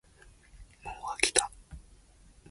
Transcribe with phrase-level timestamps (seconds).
[0.83, 1.51] もうあきた